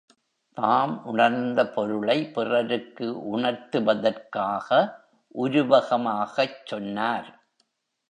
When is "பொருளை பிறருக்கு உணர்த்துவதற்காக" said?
1.67-4.69